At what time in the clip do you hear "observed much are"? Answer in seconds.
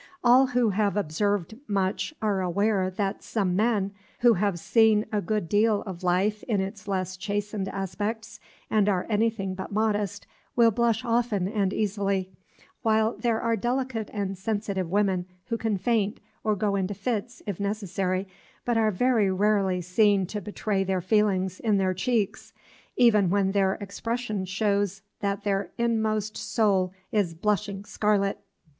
0.97-2.41